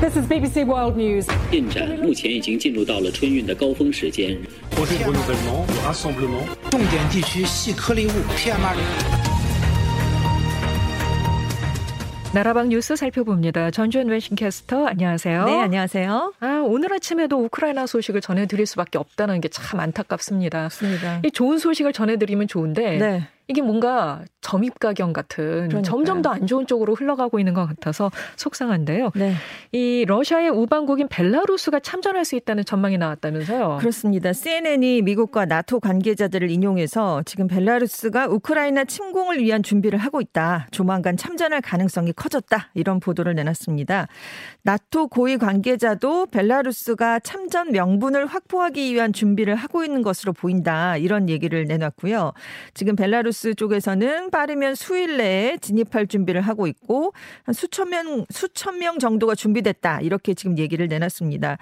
[0.00, 1.26] This is BBC World News.
[1.50, 4.36] 进展目前已经进入到了春运的高峰时间。
[4.72, 6.44] projet de renouvellement, de rassemblement.
[6.70, 8.76] 重点地区细颗粒物 PM2.5。
[12.34, 13.70] 나라방 뉴스 살펴봅니다.
[13.70, 15.44] 전주현 웨싱캐스터 안녕하세요.
[15.46, 16.34] 네, 안녕하세요.
[16.40, 20.62] 아, 오늘 아침에도 우크라이나 소식을 전해드릴 수밖에 없다는 게 참 안타깝습니다.
[20.64, 21.20] 맞습니다.
[21.24, 23.28] 이 좋은 소식을 전해드리면 좋은데 네.
[23.51, 25.81] 이게 뭔가 점입가경 같은 그러니까요.
[25.83, 29.11] 점점 더 안 좋은 쪽으로 흘러가고 있는 것 같아서 속상한데요.
[29.15, 29.33] 네.
[29.73, 33.77] 이 러시아의 우방국인 벨라루스가 참전할 수 있다는 전망이 나왔다면서요.
[33.81, 34.31] 그렇습니다.
[34.31, 40.67] CNN이 미국과 나토 관계자들을 인용해서 지금 벨라루스가 우크라이나 침공을 위한 준비를 하고 있다.
[40.71, 42.69] 조만간 참전할 가능성이 커졌다.
[42.75, 44.07] 이런 보도를 내놨습니다.
[44.63, 50.95] 나토 고위 관계자도 벨라루스가 참전 명분을 확보하기 위한 준비를 하고 있는 것으로 보인다.
[50.95, 52.31] 이런 얘기를 내놨고요.
[52.73, 57.13] 지금 벨라루스 쪽에서는 빠르면 수일 내에 진입할 준비를 하고 있고
[57.43, 60.01] 한 수천 명 수천 명 정도가 준비됐다.
[60.01, 61.57] 이렇게 지금 얘기를 내놨습니다.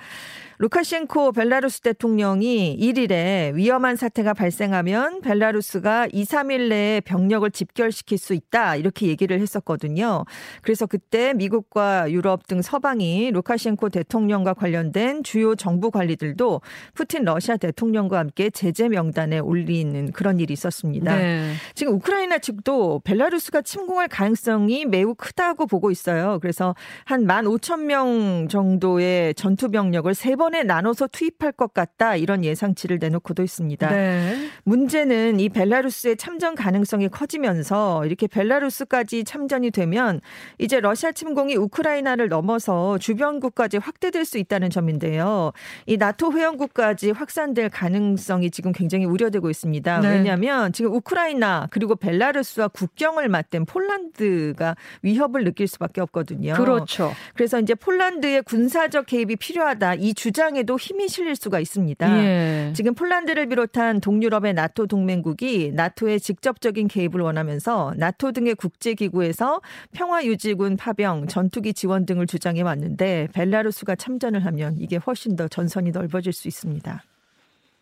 [0.61, 8.75] 루카셴코 벨라루스 대통령이 1일에 위험한 사태가 발생하면 벨라루스가 2, 3일 내에 병력을 집결시킬 수 있다.
[8.75, 10.25] 이렇게 얘기를 했었거든요.
[10.61, 16.59] 그래서 그때 미국과 유럽 등 서방이 루카셴코 대통령과 관련된 주요 정부 관리들도
[16.94, 21.16] 푸틴 러시아 대통령과 함께 제재 명단에 올리는 그런 일이 있었습니다.
[21.16, 21.53] 네.
[21.75, 26.39] 지금 우크라이나 측도 벨라루스가 침공할 가능성이 매우 크다고 보고 있어요.
[26.41, 33.43] 그래서 한 15,000명 정도의 전투 병력을 세 번에 나눠서 투입할 것 같다 이런 예상치를 내놓고도
[33.43, 33.89] 있습니다.
[33.89, 34.49] 네.
[34.63, 40.21] 문제는 이 벨라루스의 참전 가능성이 커지면서 이렇게 벨라루스까지 참전이 되면
[40.57, 45.51] 이제 러시아 침공이 우크라이나를 넘어서 주변국까지 확대될 수 있다는 점인데요.
[45.85, 49.99] 이 나토 회원국까지 확산될 가능성이 지금 굉장히 우려되고 있습니다.
[49.99, 50.09] 네.
[50.09, 56.53] 왜냐하면 지금 우크라이나 그리고 벨라루스와 국경을 맞댄 폴란드가 위협을 느낄 수밖에 없거든요.
[56.53, 57.11] 그렇죠.
[57.33, 62.23] 그래서 이제 폴란드의 군사적 개입이 필요하다 이 주장에도 힘이 실릴 수가 있습니다.
[62.23, 62.73] 예.
[62.75, 69.62] 지금 폴란드를 비롯한 동유럽의 나토 동맹국이 나토의 직접적인 개입을 원하면서 나토 등의 국제기구에서
[69.94, 76.34] 평화유지군 파병, 전투기 지원 등을 주장해 왔는데 벨라루스가 참전을 하면 이게 훨씬 더 전선이 넓어질
[76.34, 77.03] 수 있습니다.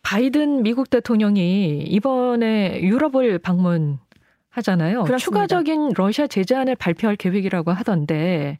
[0.08, 3.98] 바이든 미국 대통령이 이번에 유럽을 방문
[4.48, 5.04] 하잖아요.
[5.04, 5.18] 그렇습니다.
[5.18, 8.58] 추가적인 러시아 제재안을 발표할 계획이라고 하던데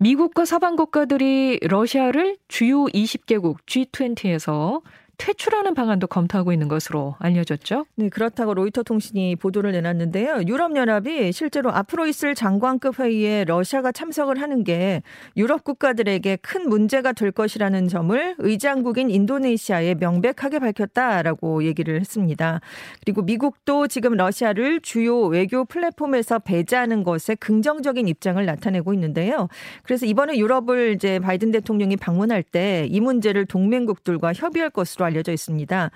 [0.00, 4.82] 미국과 서방 국가들이 러시아를 주요 20개국 G20에서
[5.24, 7.86] 퇴출하는 방안도 검토하고 있는 것으로 알려졌죠.
[7.96, 10.42] 네, 그렇다고 로이터 통신이 보도를 내놨는데요.
[10.46, 15.02] 유럽 연합이 실제로 앞으로 있을 장관급 회의에 러시아가 참석을 하는 게
[15.36, 22.60] 유럽 국가들에게 큰 문제가 될 것이라는 점을 의장국인 인도네시아에 명백하게 밝혔다라고 얘기를 했습니다.
[23.04, 29.48] 그리고 미국도 지금 러시아를 주요 외교 플랫폼에서 배제하는 것에 긍정적인 입장을 나타내고 있는데요.
[29.84, 35.90] 그래서 이번에 유럽을 이제 바이든 대통령이 방문할 때 이 문제를 동맹국들과 협의할 것으로 알려져 있습니다.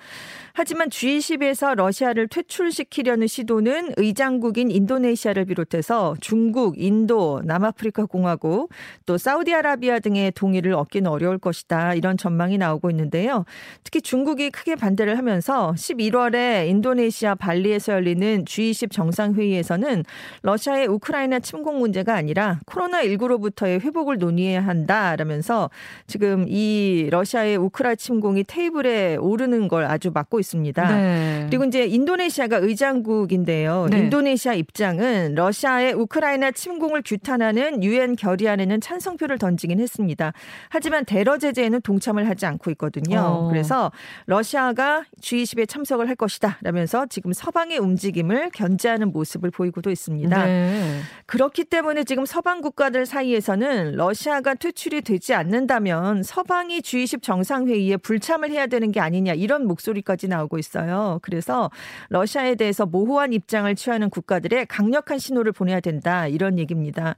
[0.53, 8.69] 하지만 G20에서 러시아를 퇴출시키려는 시도는 의장국인 인도네시아를 비롯해서 중국, 인도, 남아프리카 공화국,
[9.05, 11.93] 또 사우디아라비아 등의 동의를 얻기는 어려울 것이다.
[11.93, 13.45] 이런 전망이 나오고 있는데요.
[13.83, 20.03] 특히 중국이 크게 반대를 하면서 11월에 인도네시아 발리에서 열리는 G20 정상회의에서는
[20.41, 25.69] 러시아의 우크라이나 침공 문제가 아니라 코로나19로부터의 회복을 논의해야 한다라면서
[26.07, 30.95] 지금 이 러시아의 우크라 침공이 테이블에 오르는 걸 아주 막고 있습니다.
[30.95, 31.45] 네.
[31.49, 33.87] 그리고 이제 인도네시아가 의장국인데요.
[33.89, 33.99] 네.
[33.99, 40.33] 인도네시아 입장은 러시아의 우크라이나 침공을 규탄하는 유엔 결의안에는 찬성표를 던지긴 했습니다.
[40.69, 43.19] 하지만 대러 제재에는 동참을 하지 않고 있거든요.
[43.19, 43.47] 어.
[43.49, 43.91] 그래서
[44.25, 46.57] 러시아가 G20에 참석을 할 것이다.
[46.61, 50.45] 라면서 지금 서방의 움직임을 견제하는 모습을 보이고도 있습니다.
[50.45, 50.99] 네.
[51.25, 58.67] 그렇기 때문에 지금 서방 국가들 사이에서는 러시아가 퇴출이 되지 않는다면 서방이 G20 정상회의에 불참을 해야
[58.67, 61.19] 되는 게 아니냐 이런 목소리까지 나오고 있어요.
[61.21, 61.69] 그래서
[62.09, 67.15] 러시아에 대해서 모호한 입장을 취하는 국가들의 강력한 신호를 보내야 된다 이런 얘기입니다.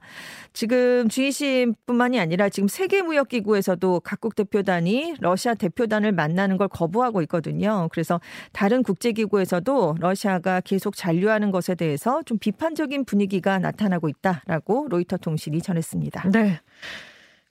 [0.52, 7.88] 지금 G20뿐만이 아니라 지금 세계무역기구에서도 각국 대표단이 러시아 대표단을 만나는 걸 거부하고 있거든요.
[7.92, 8.20] 그래서
[8.52, 16.30] 다른 국제기구에서도 러시아가 계속 잔류하는 것에 대해서 좀 비판적인 분위기가 나타나고 있다라고 로이터 통신이 전했습니다.
[16.30, 16.60] 네.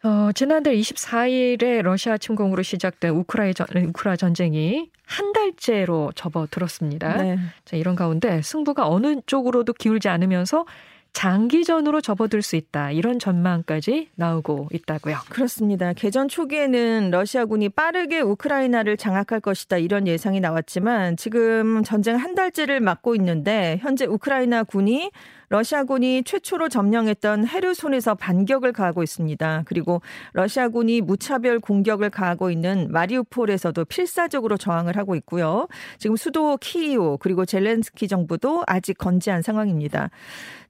[0.04, 7.22] 어, 지난달 24일에 러시아 침공으로 시작된 우크라이 전, 우크라 전쟁이 한 달째로 접어들었습니다.
[7.22, 7.38] 네.
[7.66, 10.66] 자, 이런 가운데 승부가 어느 쪽으로도 기울지 않으면서
[11.14, 12.92] 장기전으로 접어들 수 있다.
[12.92, 15.18] 이런 전망까지 나오고 있다고요.
[15.30, 15.94] 그렇습니다.
[15.94, 23.16] 개전 초기에는 러시아군이 빠르게 우크라이나를 장악할 것이다 이런 예상이 나왔지만 지금 전쟁 한 달째를 맞고
[23.16, 25.12] 있는데 현재 우크라이나 군이
[25.52, 29.64] 러시아군이 최초로 점령했던 헤르손에서 반격을 가하고 있습니다.
[29.66, 35.68] 그리고 러시아군이 무차별 공격을 가하고 있는 마리우폴에서도 필사적으로 저항을 하고 있고요.
[36.00, 40.10] 지금 수도 키이우 그리고 젤렌스키 정부도 아직 건재한 상황입니다.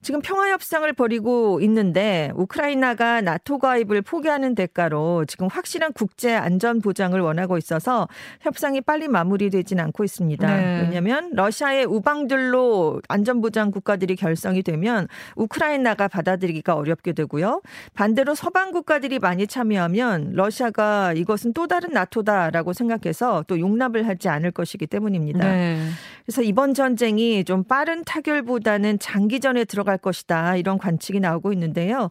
[0.02, 7.20] 지금 평화 협상을 벌이고 있는데 우크라이나가 나토 가입을 포기하는 대가로 지금 확실한 국제 안전 보장을
[7.20, 8.08] 원하고 있어서
[8.40, 10.46] 협상이 빨리 마무리되진 않고 있습니다.
[10.46, 10.80] 네.
[10.80, 15.06] 왜냐하면 러시아의 우방들로 안전 보장 국가들이 결성이 되면
[15.36, 17.60] 우크라이나가 받아들이기가 어렵게 되고요.
[17.92, 24.52] 반대로 서방 국가들이 많이 참여하면 러시아가 이것은 또 다른 나토다라고 생각해서 또 용납을 하지 않을
[24.52, 25.44] 것이기 때문입니다.
[25.44, 25.88] 네.
[26.24, 32.10] 그래서 이번 전쟁이 좀 빠른 타결보다는 장기전에 들어갈 것이 다 이런 관측이 나오고 있는데요.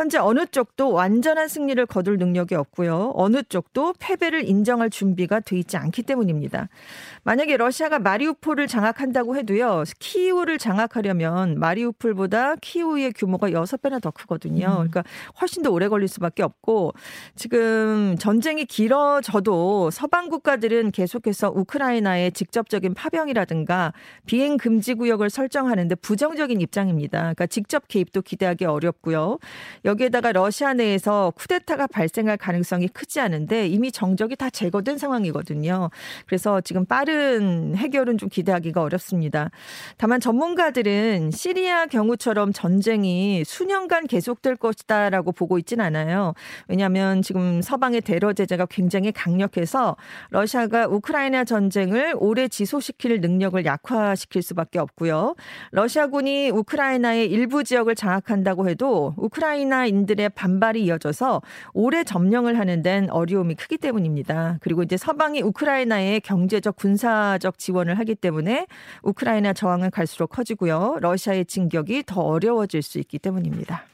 [0.00, 3.12] 현재 어느 쪽도 완전한 승리를 거둘 능력이 없고요.
[3.16, 6.70] 어느 쪽도 패배를 인정할 준비가 돼 있지 않기 때문입니다.
[7.22, 9.84] 만약에 러시아가 마리우폴을 장악한다고 해도요.
[9.98, 14.68] 키우를 장악하려면 마리우폴보다 키우의 규모가 6배나 더 크거든요.
[14.68, 14.88] 음.
[14.88, 15.04] 그러니까
[15.38, 16.94] 훨씬 더 오래 걸릴 수밖에 없고
[17.36, 23.92] 지금 전쟁이 길어져도 서방 국가들은 계속해서 우크라이나의 직접적인 파병이라든가
[24.24, 27.18] 비행 금지 구역을 설정하는데 부정적인 입장입니다.
[27.18, 29.38] 그러니까 직접 개입도 기대하기 어렵고요.
[29.90, 35.90] 여기에다가 러시아 내에서 쿠데타가 발생할 가능성이 크지 않은데 이미 정적이 다 제거된 상황이거든요.
[36.26, 39.50] 그래서 지금 빠른 해결은 좀 기대하기가 어렵습니다.
[39.96, 46.34] 다만 전문가들은 시리아 경우처럼 전쟁이 수년간 계속될 것이다라고 보고 있진 않아요.
[46.68, 49.96] 왜냐하면 지금 서방의 대러 제재가 굉장히 강력해서
[50.30, 55.34] 러시아가 우크라이나 전쟁을 오래 지속시킬 능력을 약화시킬 수밖에 없고요.
[55.72, 61.40] 러시아군이 우크라이나의 일부 지역을 장악한다고 해도 우크라이나 우크라이나인들의 반발이 이어져서
[61.72, 64.58] 오래 점령을 하는 데는 어려움이 크기 때문입니다.
[64.60, 68.66] 그리고 이제 서방이 우크라이나에 경제적 군사적 지원을 하기 때문에
[69.02, 70.98] 우크라이나 저항은 갈수록 커지고요.
[71.00, 73.84] 러시아의 진격이 더 어려워질 수 있기 때문입니다.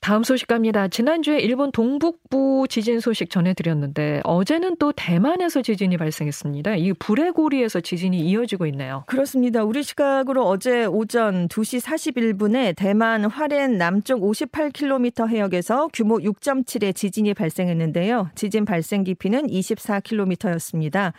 [0.00, 0.88] 다음 소식 갑니다.
[0.88, 6.76] 지난주에 일본 동북부 지진 소식 전해드렸는데 어제는 또 대만에서 지진이 발생했습니다.
[6.76, 9.04] 이 불의 고리에서 지진이 이어지고 있네요.
[9.06, 9.62] 그렇습니다.
[9.62, 18.30] 우리 시각으로 어제 오전 2시 41분에 대만 화롄 남쪽 58km 해역에서 규모 6.7의 지진이 발생했는데요.
[18.34, 21.12] 지진 발생 깊이는 24km였습니다.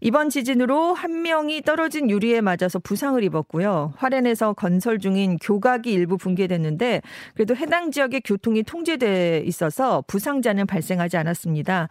[0.00, 3.92] 이번 지진으로 한 명이 떨어진 유리에 맞아서 부상을 입었고요.
[3.98, 7.02] 화롄에서 건설 중인 교각이 일부 붕괴됐는데
[7.34, 11.88] 그래도 해당 지역의 교통이 통제돼 있어서 부상자는 발생하지 않았습니다.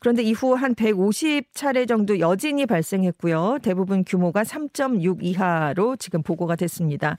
[0.00, 3.58] 그런데 이후 한 150차례 정도 여진이 발생했고요.
[3.62, 7.16] 대부분 규모가 3.6 이하로 지금 보고가 됐습니다.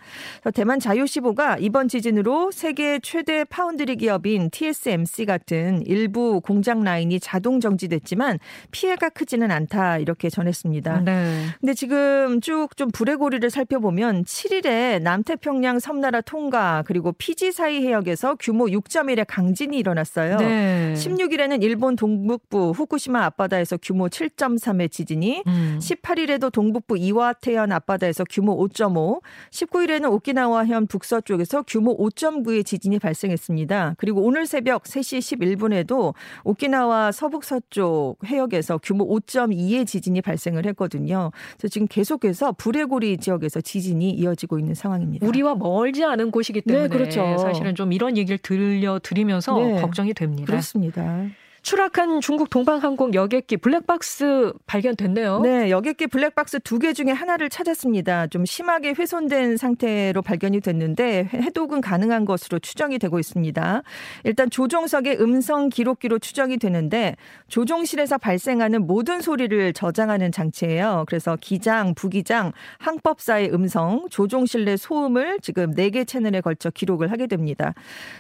[0.54, 8.38] 대만 자유시보가 이번 지진으로 세계 최대 파운드리 기업인 TSMC 같은 일부 공장 라인이 자동 정지됐지만
[8.72, 11.02] 피해가 크지는 않다 이렇게 전했습니다.
[11.02, 11.46] 네.
[11.60, 18.36] 근데 지금 쭉 좀 불의 고리를 살펴보면 7일에 남태평양 섬나라 통과 그리고 피지 사이 해역에서
[18.36, 20.38] 규모 6.1의 강진이 일어났어요.
[20.38, 20.94] 네.
[20.96, 25.80] 16일에는 일본 동북부 후쿠시마 앞바다에서 규모 7.3의 지진이 음.
[25.82, 29.22] 18일에도 동북부 이와테현 앞바다에서 규모 5.5,
[29.52, 33.96] 19일에는 오키나와현 북서쪽에서 규모 5.9의 지진이 발생했습니다.
[33.98, 36.14] 그리고 오늘 새벽 3시 11분에도
[36.44, 41.32] 오키나와 서북서쪽 해역에서 규모 5.2의 지진이 발생을 했거든요.
[41.58, 45.28] 그래서 지금 계속해서 불의고리 지역에서 지진이 이어지고 있는 상황입니다.
[45.28, 47.38] 우리와 멀지 않은 곳이기 때문에 네, 그렇죠.
[47.38, 50.46] 사실은 좀 이런 얘기를 들려드리면서 네, 걱정이 됩니다.
[50.46, 51.26] 그렇습니다.
[51.66, 55.40] 추락한 중국 동방항공 여객기 블랙박스 발견됐네요.
[55.40, 58.28] 네, 여객기 블랙박스 두 개 중에 하나를 찾았습니다.
[58.28, 63.82] 좀 심하게 훼손된 상태로 발견이 됐는데 해독은 가능한 것으로 추정이 되고 있습니다.
[64.26, 67.16] 일단 조종석의 음성 기록기로 추정이 되는데
[67.48, 71.06] 조종실에서 발생하는 모든 소리를 저장하는 장치예요.
[71.08, 77.26] 그래서 기장, 부기장, 항법사의 음성, 조종실 내 소음을 지금 네 개 채널에 걸쳐 기록을 하게
[77.26, 77.74] 됩니다.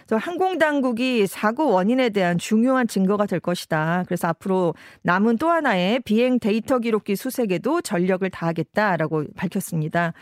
[0.10, 4.04] 항공 당국이 사고 원인에 대한 중요한 증거가 될 것이다.
[4.08, 4.74] 그래서 앞으로
[5.04, 10.14] 남은 또 하나의 비행 데이터 기록기 수색에도 전력을 다하겠다라고 밝혔습니다.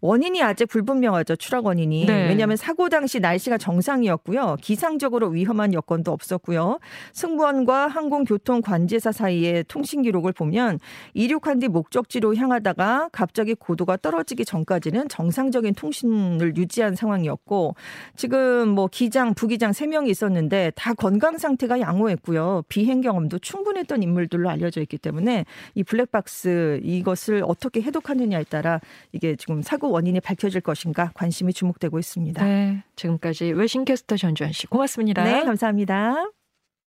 [0.00, 1.36] 원인이 아직 불분명하죠.
[1.36, 2.06] 추락 원인이.
[2.06, 2.28] 네.
[2.28, 4.56] 왜냐하면 사고 당시 날씨가 정상이었고요.
[4.60, 6.78] 기상적으로 위험한 여건도 없었고요.
[7.12, 10.78] 승무원과 항공교통 관제사 사이의 통신 기록을 보면
[11.14, 17.74] 이륙한 뒤 목적지로 향하다가 갑자기 고도가 떨어지기 전까지는 정상적인 통신을 유지한 상황이었고
[18.16, 22.59] 지금 뭐 기장, 부기장 3명이 있었는데 다 건강 상태가 양호했고요.
[22.62, 28.80] 비행 경험도 충분했던 인물들로 알려져 있기 때문에 이 블랙박스 이것을 어떻게 해독하느냐에 따라
[29.12, 32.44] 이게 지금 사고 원인이 밝혀질 것인가 관심이 주목되고 있습니다.
[32.44, 35.24] 네, 지금까지 외신캐스터 전주현 씨 고맙습니다.
[35.24, 36.39] 네, 감사합니다.